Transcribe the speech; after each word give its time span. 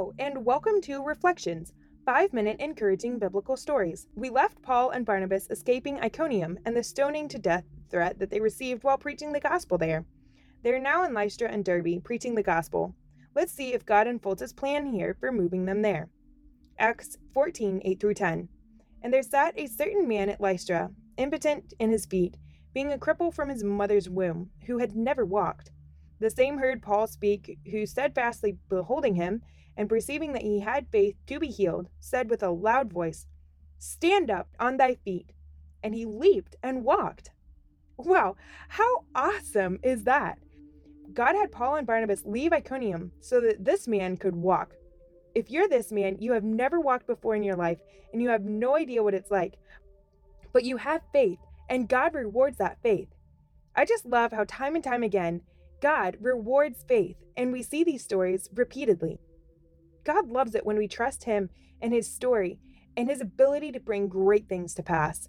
And 0.00 0.46
welcome 0.46 0.80
to 0.82 1.04
Reflections, 1.04 1.74
five 2.06 2.32
minute 2.32 2.58
encouraging 2.58 3.18
biblical 3.18 3.54
stories. 3.54 4.06
We 4.14 4.30
left 4.30 4.62
Paul 4.62 4.88
and 4.90 5.04
Barnabas 5.04 5.46
escaping 5.50 6.00
Iconium 6.00 6.58
and 6.64 6.74
the 6.74 6.82
stoning 6.82 7.28
to 7.28 7.38
death 7.38 7.64
threat 7.90 8.18
that 8.18 8.30
they 8.30 8.40
received 8.40 8.82
while 8.82 8.96
preaching 8.96 9.30
the 9.30 9.40
gospel 9.40 9.76
there. 9.76 10.06
They 10.62 10.72
are 10.72 10.80
now 10.80 11.04
in 11.04 11.12
Lystra 11.12 11.50
and 11.50 11.62
Derbe 11.62 12.02
preaching 12.02 12.34
the 12.34 12.42
gospel. 12.42 12.94
Let's 13.34 13.52
see 13.52 13.74
if 13.74 13.84
God 13.84 14.06
unfolds 14.06 14.40
his 14.40 14.54
plan 14.54 14.86
here 14.86 15.14
for 15.20 15.30
moving 15.30 15.66
them 15.66 15.82
there. 15.82 16.08
Acts 16.78 17.18
14 17.34 17.82
8 17.84 18.00
through 18.00 18.14
10. 18.14 18.48
And 19.02 19.12
there 19.12 19.22
sat 19.22 19.52
a 19.58 19.66
certain 19.66 20.08
man 20.08 20.30
at 20.30 20.40
Lystra, 20.40 20.92
impotent 21.18 21.74
in 21.78 21.90
his 21.90 22.06
feet, 22.06 22.38
being 22.72 22.90
a 22.90 22.98
cripple 22.98 23.34
from 23.34 23.50
his 23.50 23.62
mother's 23.62 24.08
womb, 24.08 24.48
who 24.66 24.78
had 24.78 24.96
never 24.96 25.26
walked. 25.26 25.72
The 26.20 26.30
same 26.30 26.56
heard 26.56 26.80
Paul 26.80 27.06
speak, 27.06 27.58
who 27.70 27.84
steadfastly 27.84 28.56
beholding 28.70 29.16
him, 29.16 29.42
and 29.80 29.88
perceiving 29.88 30.34
that 30.34 30.42
he 30.42 30.60
had 30.60 30.86
faith 30.92 31.16
to 31.26 31.40
be 31.40 31.46
healed, 31.46 31.88
said 32.00 32.28
with 32.28 32.42
a 32.42 32.50
loud 32.50 32.92
voice, 32.92 33.26
Stand 33.78 34.30
up 34.30 34.46
on 34.60 34.76
thy 34.76 34.94
feet. 34.94 35.32
And 35.82 35.94
he 35.94 36.04
leaped 36.04 36.54
and 36.62 36.84
walked. 36.84 37.30
Wow, 37.96 38.36
how 38.68 39.06
awesome 39.14 39.78
is 39.82 40.04
that? 40.04 40.38
God 41.14 41.34
had 41.34 41.50
Paul 41.50 41.76
and 41.76 41.86
Barnabas 41.86 42.26
leave 42.26 42.52
Iconium 42.52 43.12
so 43.20 43.40
that 43.40 43.64
this 43.64 43.88
man 43.88 44.18
could 44.18 44.36
walk. 44.36 44.74
If 45.34 45.50
you're 45.50 45.66
this 45.66 45.90
man, 45.90 46.18
you 46.20 46.32
have 46.32 46.44
never 46.44 46.78
walked 46.78 47.06
before 47.06 47.34
in 47.34 47.42
your 47.42 47.56
life 47.56 47.78
and 48.12 48.20
you 48.20 48.28
have 48.28 48.44
no 48.44 48.76
idea 48.76 49.02
what 49.02 49.14
it's 49.14 49.30
like, 49.30 49.54
but 50.52 50.64
you 50.64 50.76
have 50.76 51.00
faith 51.10 51.38
and 51.70 51.88
God 51.88 52.12
rewards 52.12 52.58
that 52.58 52.82
faith. 52.82 53.08
I 53.74 53.86
just 53.86 54.04
love 54.04 54.32
how 54.32 54.44
time 54.46 54.74
and 54.74 54.84
time 54.84 55.02
again, 55.02 55.40
God 55.80 56.18
rewards 56.20 56.84
faith, 56.86 57.16
and 57.34 57.50
we 57.50 57.62
see 57.62 57.82
these 57.82 58.04
stories 58.04 58.50
repeatedly. 58.54 59.20
God 60.12 60.28
loves 60.28 60.56
it 60.56 60.66
when 60.66 60.76
we 60.76 60.88
trust 60.88 61.24
Him 61.24 61.50
and 61.80 61.92
His 61.92 62.12
story 62.12 62.58
and 62.96 63.08
His 63.08 63.20
ability 63.20 63.70
to 63.72 63.78
bring 63.78 64.08
great 64.08 64.48
things 64.48 64.74
to 64.74 64.82
pass. 64.82 65.28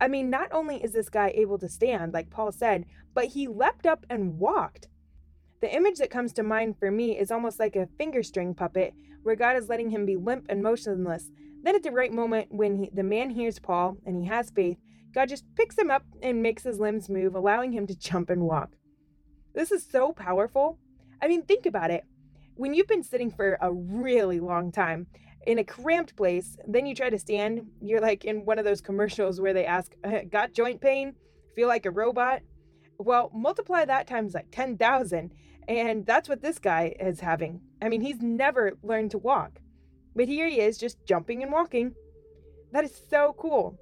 I 0.00 0.08
mean, 0.08 0.30
not 0.30 0.48
only 0.50 0.82
is 0.82 0.92
this 0.92 1.10
guy 1.10 1.32
able 1.34 1.58
to 1.58 1.68
stand, 1.68 2.14
like 2.14 2.30
Paul 2.30 2.50
said, 2.50 2.86
but 3.12 3.26
he 3.26 3.46
leapt 3.46 3.86
up 3.86 4.06
and 4.08 4.38
walked. 4.38 4.88
The 5.60 5.74
image 5.74 5.98
that 5.98 6.10
comes 6.10 6.32
to 6.34 6.42
mind 6.42 6.78
for 6.78 6.90
me 6.90 7.18
is 7.18 7.30
almost 7.30 7.60
like 7.60 7.76
a 7.76 7.88
finger 7.98 8.22
string 8.22 8.54
puppet, 8.54 8.94
where 9.24 9.36
God 9.36 9.56
is 9.56 9.68
letting 9.68 9.90
him 9.90 10.06
be 10.06 10.16
limp 10.16 10.46
and 10.48 10.62
motionless. 10.62 11.30
Then, 11.62 11.74
at 11.74 11.82
the 11.82 11.90
right 11.90 12.12
moment, 12.12 12.48
when 12.50 12.78
he, 12.78 12.90
the 12.92 13.02
man 13.02 13.28
hears 13.28 13.58
Paul 13.58 13.98
and 14.06 14.16
he 14.16 14.26
has 14.26 14.50
faith, 14.50 14.78
God 15.14 15.28
just 15.28 15.44
picks 15.54 15.78
him 15.78 15.90
up 15.90 16.04
and 16.22 16.42
makes 16.42 16.62
his 16.62 16.80
limbs 16.80 17.10
move, 17.10 17.34
allowing 17.34 17.72
him 17.72 17.86
to 17.86 17.94
jump 17.94 18.30
and 18.30 18.42
walk. 18.42 18.70
This 19.54 19.70
is 19.70 19.86
so 19.86 20.12
powerful. 20.12 20.78
I 21.22 21.28
mean, 21.28 21.42
think 21.42 21.66
about 21.66 21.90
it. 21.90 22.04
When 22.56 22.72
you've 22.72 22.86
been 22.86 23.02
sitting 23.02 23.30
for 23.32 23.58
a 23.60 23.72
really 23.72 24.38
long 24.38 24.70
time 24.70 25.08
in 25.46 25.58
a 25.58 25.64
cramped 25.64 26.14
place, 26.14 26.56
then 26.68 26.86
you 26.86 26.94
try 26.94 27.10
to 27.10 27.18
stand, 27.18 27.66
you're 27.80 28.00
like 28.00 28.24
in 28.24 28.44
one 28.44 28.60
of 28.60 28.64
those 28.64 28.80
commercials 28.80 29.40
where 29.40 29.52
they 29.52 29.66
ask, 29.66 29.92
uh, 30.04 30.20
Got 30.30 30.52
joint 30.52 30.80
pain? 30.80 31.14
Feel 31.56 31.66
like 31.66 31.84
a 31.84 31.90
robot? 31.90 32.42
Well, 32.98 33.30
multiply 33.34 33.84
that 33.84 34.06
times 34.06 34.34
like 34.34 34.52
10,000, 34.52 35.32
and 35.66 36.06
that's 36.06 36.28
what 36.28 36.42
this 36.42 36.60
guy 36.60 36.94
is 37.00 37.20
having. 37.20 37.60
I 37.82 37.88
mean, 37.88 38.00
he's 38.00 38.22
never 38.22 38.74
learned 38.84 39.10
to 39.12 39.18
walk, 39.18 39.58
but 40.14 40.28
here 40.28 40.48
he 40.48 40.60
is 40.60 40.78
just 40.78 41.04
jumping 41.04 41.42
and 41.42 41.50
walking. 41.50 41.94
That 42.70 42.84
is 42.84 42.96
so 43.10 43.34
cool. 43.36 43.78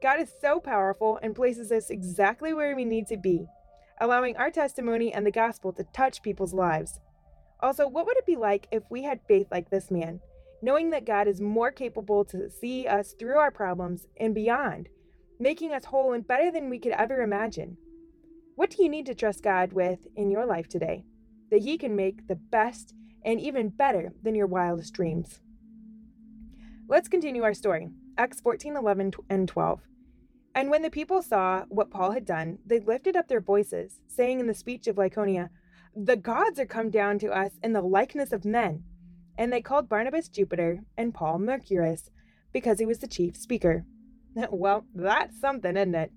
God 0.00 0.20
is 0.20 0.32
so 0.40 0.60
powerful 0.60 1.18
and 1.22 1.34
places 1.34 1.72
us 1.72 1.90
exactly 1.90 2.54
where 2.54 2.76
we 2.76 2.84
need 2.84 3.08
to 3.08 3.16
be, 3.16 3.46
allowing 4.00 4.36
our 4.36 4.50
testimony 4.50 5.12
and 5.12 5.26
the 5.26 5.32
gospel 5.32 5.72
to 5.72 5.84
touch 5.92 6.22
people's 6.22 6.54
lives. 6.54 7.00
Also, 7.62 7.86
what 7.86 8.06
would 8.06 8.16
it 8.16 8.26
be 8.26 8.36
like 8.36 8.66
if 8.72 8.82
we 8.90 9.04
had 9.04 9.20
faith 9.28 9.46
like 9.52 9.70
this 9.70 9.90
man, 9.90 10.20
knowing 10.60 10.90
that 10.90 11.06
God 11.06 11.28
is 11.28 11.40
more 11.40 11.70
capable 11.70 12.24
to 12.26 12.50
see 12.50 12.88
us 12.88 13.14
through 13.16 13.38
our 13.38 13.52
problems 13.52 14.08
and 14.18 14.34
beyond, 14.34 14.88
making 15.38 15.72
us 15.72 15.84
whole 15.84 16.12
and 16.12 16.26
better 16.26 16.50
than 16.50 16.68
we 16.68 16.80
could 16.80 16.92
ever 16.92 17.22
imagine? 17.22 17.76
What 18.56 18.70
do 18.70 18.82
you 18.82 18.88
need 18.88 19.06
to 19.06 19.14
trust 19.14 19.44
God 19.44 19.72
with 19.72 20.00
in 20.16 20.30
your 20.30 20.44
life 20.44 20.68
today 20.68 21.04
that 21.50 21.62
He 21.62 21.78
can 21.78 21.94
make 21.94 22.26
the 22.26 22.36
best 22.36 22.94
and 23.24 23.40
even 23.40 23.68
better 23.68 24.12
than 24.22 24.34
your 24.34 24.48
wildest 24.48 24.92
dreams? 24.92 25.40
Let's 26.88 27.08
continue 27.08 27.44
our 27.44 27.54
story. 27.54 27.90
Acts 28.18 28.40
14 28.40 28.76
11 28.76 29.12
and 29.30 29.48
12. 29.48 29.80
And 30.54 30.68
when 30.68 30.82
the 30.82 30.90
people 30.90 31.22
saw 31.22 31.64
what 31.68 31.90
Paul 31.90 32.10
had 32.10 32.26
done, 32.26 32.58
they 32.66 32.80
lifted 32.80 33.16
up 33.16 33.28
their 33.28 33.40
voices, 33.40 34.00
saying 34.06 34.40
in 34.40 34.48
the 34.48 34.54
speech 34.54 34.86
of 34.86 34.96
Lycaonia, 34.96 35.48
The 35.94 36.16
gods 36.16 36.58
are 36.58 36.66
come 36.66 36.90
down 36.90 37.18
to 37.18 37.30
us 37.30 37.52
in 37.62 37.74
the 37.74 37.82
likeness 37.82 38.32
of 38.32 38.44
men. 38.44 38.84
And 39.36 39.52
they 39.52 39.60
called 39.60 39.88
Barnabas 39.88 40.28
Jupiter 40.28 40.80
and 40.96 41.14
Paul 41.14 41.38
Mercurius, 41.38 42.10
because 42.52 42.78
he 42.78 42.86
was 42.86 42.98
the 42.98 43.06
chief 43.06 43.36
speaker. 43.36 43.84
well, 44.50 44.86
that's 44.94 45.40
something, 45.40 45.76
isn't 45.76 45.94
it? 45.94 46.12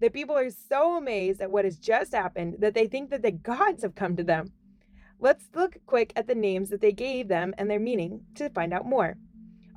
The 0.00 0.10
people 0.10 0.36
are 0.36 0.50
so 0.50 0.96
amazed 0.96 1.40
at 1.40 1.50
what 1.50 1.64
has 1.64 1.78
just 1.78 2.12
happened 2.12 2.56
that 2.58 2.74
they 2.74 2.86
think 2.86 3.10
that 3.10 3.22
the 3.22 3.30
gods 3.30 3.82
have 3.82 3.94
come 3.94 4.16
to 4.16 4.24
them. 4.24 4.52
Let's 5.20 5.48
look 5.54 5.76
quick 5.86 6.12
at 6.16 6.26
the 6.26 6.34
names 6.34 6.70
that 6.70 6.80
they 6.80 6.92
gave 6.92 7.28
them 7.28 7.54
and 7.56 7.70
their 7.70 7.78
meaning 7.78 8.22
to 8.34 8.50
find 8.50 8.72
out 8.72 8.86
more. 8.86 9.16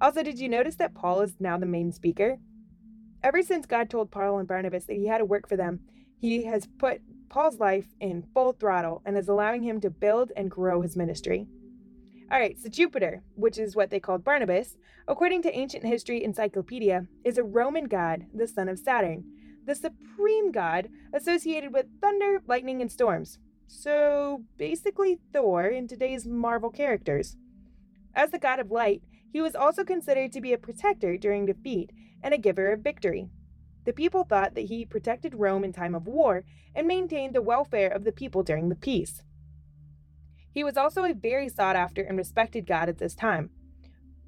Also, 0.01 0.23
did 0.23 0.39
you 0.39 0.49
notice 0.49 0.75
that 0.77 0.95
Paul 0.95 1.21
is 1.21 1.35
now 1.39 1.57
the 1.57 1.65
main 1.65 1.91
speaker? 1.91 2.39
Ever 3.21 3.41
since 3.43 3.65
God 3.65 3.89
told 3.89 4.11
Paul 4.11 4.39
and 4.39 4.47
Barnabas 4.47 4.85
that 4.85 4.95
he 4.95 5.07
had 5.07 5.19
to 5.19 5.25
work 5.25 5.47
for 5.47 5.55
them, 5.57 5.81
he 6.19 6.45
has 6.45 6.67
put 6.79 7.01
Paul's 7.29 7.59
life 7.59 7.87
in 7.99 8.27
full 8.33 8.53
throttle 8.53 9.01
and 9.05 9.17
is 9.17 9.27
allowing 9.27 9.63
him 9.63 9.81
to 9.81 9.89
build 9.89 10.31
and 10.35 10.49
grow 10.49 10.81
his 10.81 10.95
ministry. 10.95 11.47
All 12.31 12.39
right, 12.39 12.57
so 12.59 12.69
Jupiter, 12.69 13.21
which 13.35 13.57
is 13.57 13.75
what 13.75 13.91
they 13.91 13.99
called 13.99 14.23
Barnabas, 14.23 14.77
according 15.07 15.43
to 15.43 15.55
ancient 15.55 15.85
history 15.85 16.23
encyclopedia, 16.23 17.07
is 17.23 17.37
a 17.37 17.43
Roman 17.43 17.85
god, 17.85 18.25
the 18.33 18.47
son 18.47 18.67
of 18.67 18.79
Saturn, 18.79 19.23
the 19.65 19.75
supreme 19.75 20.51
god 20.51 20.89
associated 21.13 21.73
with 21.73 21.85
thunder, 22.01 22.41
lightning, 22.47 22.81
and 22.81 22.91
storms. 22.91 23.39
So 23.67 24.43
basically, 24.57 25.19
Thor 25.33 25.65
in 25.65 25.87
today's 25.87 26.25
Marvel 26.25 26.69
characters. 26.69 27.35
As 28.13 28.31
the 28.31 28.39
god 28.39 28.59
of 28.59 28.71
light, 28.71 29.01
he 29.31 29.41
was 29.41 29.55
also 29.55 29.83
considered 29.83 30.31
to 30.31 30.41
be 30.41 30.53
a 30.53 30.57
protector 30.57 31.17
during 31.17 31.45
defeat 31.45 31.91
and 32.23 32.33
a 32.33 32.37
giver 32.37 32.71
of 32.71 32.81
victory. 32.81 33.29
The 33.85 33.93
people 33.93 34.23
thought 34.23 34.55
that 34.55 34.65
he 34.65 34.83
protected 34.83 35.35
Rome 35.35 35.63
in 35.63 35.71
time 35.71 35.95
of 35.95 36.07
war 36.07 36.43
and 36.73 36.87
maintained 36.87 37.35
the 37.35 37.41
welfare 37.41 37.89
of 37.89 38.03
the 38.03 38.11
people 38.11 38.43
during 38.43 38.69
the 38.69 38.75
peace. 38.75 39.21
He 40.51 40.63
was 40.63 40.77
also 40.77 41.03
a 41.03 41.13
very 41.13 41.49
sought 41.49 41.75
after 41.75 42.01
and 42.01 42.17
respected 42.17 42.65
god 42.65 42.89
at 42.89 42.97
this 42.97 43.13
time, 43.13 43.51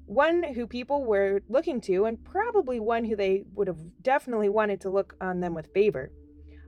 one 0.06 0.42
who 0.54 0.66
people 0.66 1.04
were 1.04 1.42
looking 1.48 1.80
to, 1.82 2.04
and 2.04 2.24
probably 2.24 2.78
one 2.80 3.04
who 3.04 3.16
they 3.16 3.44
would 3.54 3.66
have 3.66 4.02
definitely 4.02 4.48
wanted 4.48 4.80
to 4.80 4.90
look 4.90 5.16
on 5.20 5.40
them 5.40 5.54
with 5.54 5.72
favor. 5.74 6.10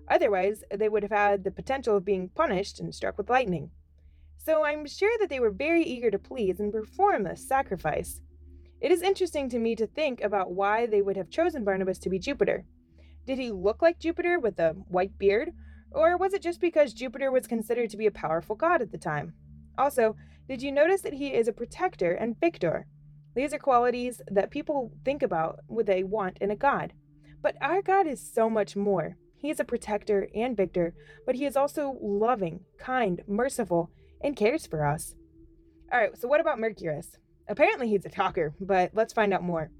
Otherwise, 0.09 0.65
they 0.75 0.89
would 0.89 1.03
have 1.03 1.12
had 1.12 1.45
the 1.45 1.50
potential 1.50 1.97
of 1.97 2.05
being 2.05 2.29
punished 2.29 2.81
and 2.81 2.95
struck 2.95 3.17
with 3.17 3.31
lightning. 3.31 3.71
So 4.37 4.65
I'm 4.65 4.87
sure 4.87 5.17
that 5.21 5.29
they 5.29 5.41
were 5.41 5.50
very 5.50 5.84
eager 5.84 6.11
to 6.11 6.19
please 6.19 6.59
and 6.59 6.73
perform 6.73 7.23
this 7.25 7.47
sacrifice. 7.47 8.21
It 8.81 8.91
is 8.91 9.03
interesting 9.03 9.49
to 9.50 9.59
me 9.59 9.77
to 9.77 9.87
think 9.87 10.23
about 10.23 10.53
why 10.53 10.87
they 10.87 11.03
would 11.03 11.17
have 11.17 11.31
chosen 11.31 11.65
Barnabas 11.65 11.99
to 12.00 12.11
be 12.11 12.19
Jupiter. 12.19 12.65
Did 13.26 13.38
he 13.38 13.50
look 13.50 13.82
like 13.82 13.98
Jupiter 13.98 14.38
with 14.38 14.58
a 14.58 14.70
white 14.88 15.19
beard? 15.19 15.53
Or 15.92 16.16
was 16.16 16.32
it 16.32 16.42
just 16.42 16.60
because 16.60 16.92
Jupiter 16.92 17.31
was 17.31 17.47
considered 17.47 17.91
to 17.91 17.97
be 17.97 18.06
a 18.06 18.12
powerful 18.12 18.56
god 18.56 18.81
at 18.82 18.92
the 18.92 18.98
time? 18.98 19.34
Also, 19.76 20.16
did 20.48 20.62
you 20.62 20.72
notice 20.72 21.00
that 21.03 21.14
he 21.14 21.34
is 21.34 21.48
a 21.48 21.53
protector 21.53 22.12
and 22.12 22.38
victor? 22.38 22.86
These 23.34 23.54
are 23.54 23.58
qualities 23.58 24.20
that 24.31 24.50
people 24.50 24.92
think 25.04 25.22
about 25.22 25.60
what 25.66 25.86
they 25.86 26.03
want 26.03 26.38
in 26.41 26.50
a 26.50 26.56
god. 26.56 26.92
But 27.42 27.56
our 27.60 27.82
God 27.82 28.06
is 28.06 28.32
so 28.32 28.50
much 28.50 28.76
more. 28.76 29.16
He 29.38 29.50
is 29.50 29.60
a 29.60 29.64
protector 29.64 30.28
and 30.34 30.56
victor, 30.56 30.94
but 31.25 31.37
he 31.37 31.47
is 31.47 31.56
also 31.56 31.97
loving, 32.00 32.60
kind, 32.78 33.22
merciful, 33.26 33.91
and 34.20 34.37
cares 34.37 34.66
for 34.66 34.84
us. 34.84 35.14
All 35.92 36.00
right, 36.00 36.19
so 36.19 36.28
what 36.28 36.41
about 36.41 36.58
Mercurius? 36.58 37.16
Apparently, 37.49 37.88
he's 37.88 38.05
a 38.05 38.11
talker, 38.11 38.55
but 38.61 38.90
let's 38.93 39.14
find 39.14 39.32
out 39.32 39.43
more. 39.43 39.70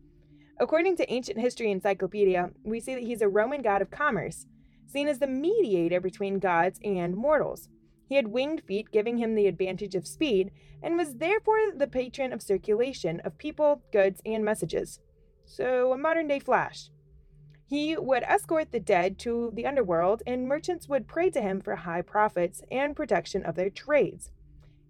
According 0.61 0.97
to 0.97 1.11
Ancient 1.11 1.41
History 1.41 1.71
Encyclopedia, 1.71 2.51
we 2.65 2.81
see 2.81 2.95
that 2.95 3.03
he's 3.03 3.23
a 3.23 3.29
Roman 3.29 3.63
god 3.63 3.81
of 3.81 3.91
commerce, 3.91 4.45
seen 4.87 5.09
as 5.09 5.19
the 5.19 5.27
mediator 5.27 6.03
between 6.03 6.39
gods 6.39 6.79
and 6.85 7.17
mortals. 7.17 7.71
He 8.07 8.17
had 8.17 8.29
winged 8.29 8.63
feet, 8.65 8.91
giving 8.93 9.17
him 9.17 9.35
the 9.35 9.47
advantage 9.47 9.95
of 9.95 10.07
speed, 10.07 10.51
and 10.83 10.99
was 10.99 11.15
therefore 11.15 11.57
the 11.75 11.87
patron 11.87 12.31
of 12.31 12.43
circulation 12.43 13.21
of 13.21 13.39
people, 13.39 13.81
goods, 13.91 14.21
and 14.27 14.45
messages. 14.45 15.01
So, 15.47 15.95
a 15.95 15.97
modern 15.97 16.29
day 16.29 16.41
Flash. 16.41 16.91
He 17.67 17.97
would 17.97 18.25
escort 18.25 18.71
the 18.71 18.81
dead 18.81 19.19
to 19.21 19.53
the 19.55 19.65
underworld, 19.65 20.23
and 20.27 20.47
merchants 20.47 20.91
would 20.91 21.09
pray 21.09 21.31
to 21.31 21.41
him 21.41 21.63
for 21.63 21.75
high 21.75 22.03
profits 22.03 22.61
and 22.71 22.95
protection 22.95 23.45
of 23.45 23.55
their 23.55 23.71
trades. 23.71 24.31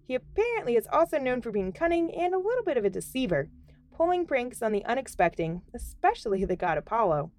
He 0.05 0.15
apparently 0.15 0.75
is 0.75 0.87
also 0.91 1.17
known 1.17 1.41
for 1.41 1.51
being 1.51 1.71
cunning 1.71 2.13
and 2.13 2.33
a 2.33 2.39
little 2.39 2.65
bit 2.65 2.75
of 2.75 2.83
a 2.83 2.89
deceiver, 2.89 3.47
pulling 4.01 4.25
pranks 4.25 4.63
on 4.63 4.71
the 4.71 4.83
unexpecting, 4.89 5.61
especially 5.75 6.43
the 6.43 6.55
god 6.55 6.75
Apollo. 6.75 7.29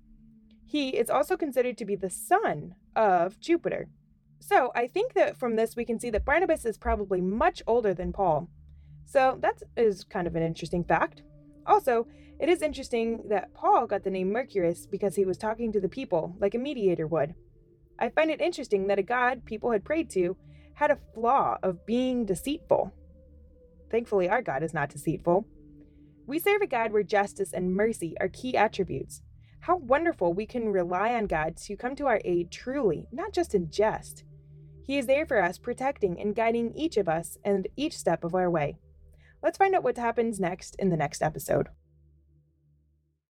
He 0.65 0.91
is 0.91 1.11
also 1.11 1.37
considered 1.37 1.77
to 1.79 1.85
be 1.85 1.97
the 1.97 2.09
son 2.09 2.77
of 2.95 3.41
Jupiter. 3.41 3.89
So 4.39 4.71
I 4.73 4.87
think 4.87 5.15
that 5.15 5.37
from 5.37 5.57
this 5.57 5.75
we 5.75 5.85
can 5.85 5.99
see 5.99 6.09
that 6.11 6.25
Barnabas 6.25 6.65
is 6.65 6.79
probably 6.79 7.21
much 7.21 7.65
older 7.67 7.93
than 7.93 8.13
Paul. 8.13 8.49
So 9.07 9.39
that 9.41 9.61
is 9.77 10.05
kind 10.05 10.29
of 10.29 10.37
an 10.37 10.45
interesting 10.45 10.85
fact. 10.85 11.23
Also, 11.67 12.07
it 12.39 12.49
is 12.49 12.63
interesting 12.63 13.25
that 13.29 13.53
Paul 13.55 13.89
got 13.89 14.05
the 14.05 14.11
name 14.11 14.31
Mercurius 14.31 14.87
because 14.87 15.17
he 15.17 15.25
was 15.25 15.39
talking 15.39 15.73
to 15.73 15.81
the 15.81 15.89
people 15.89 16.37
like 16.39 16.55
a 16.55 16.59
mediator 16.59 17.09
would. 17.09 17.35
I 17.99 18.09
find 18.09 18.31
it 18.31 18.41
interesting 18.41 18.87
that 18.87 19.01
a 19.01 19.03
god 19.03 19.45
people 19.45 19.73
had 19.73 19.85
prayed 19.85 20.11
to 20.11 20.37
had 20.75 20.93
a 20.93 20.99
flaw 21.13 21.59
of 21.61 21.85
being 21.87 22.25
deceitful. 22.25 22.93
Thankfully, 23.91 24.29
our 24.29 24.43
God 24.43 24.63
is 24.63 24.73
not 24.73 24.91
deceitful. 24.91 25.45
We 26.27 26.39
serve 26.39 26.63
a 26.63 26.67
God 26.67 26.93
where 26.93 27.03
justice 27.03 27.53
and 27.53 27.75
mercy 27.75 28.15
are 28.21 28.29
key 28.29 28.57
attributes. 28.57 29.23
How 29.61 29.77
wonderful 29.77 30.33
we 30.33 30.47
can 30.47 30.69
rely 30.69 31.15
on 31.15 31.27
God 31.27 31.57
to 31.59 31.77
come 31.77 31.97
to 31.97 32.07
our 32.07 32.21
aid 32.25 32.51
truly, 32.51 33.07
not 33.13 33.33
just 33.33 33.55
in 33.55 33.71
jest. 33.71 34.25
He 34.85 34.99
is 34.99 35.07
there 35.07 35.27
for 35.27 35.43
us, 35.43 35.59
protecting 35.59 36.21
and 36.21 36.35
guiding 36.35 36.73
each 36.75 36.97
of 36.97 37.09
us 37.09 37.39
and 37.45 37.69
each 37.77 37.97
step 37.97 38.25
of 38.25 38.35
our 38.35 38.51
way. 38.51 38.77
Let's 39.43 39.59
find 39.59 39.75
out 39.75 39.83
what 39.83 39.97
happens 39.97 40.41
next 40.41 40.77
in 40.79 40.91
the 40.91 40.97
next 40.97 41.23
episode. 41.23 41.69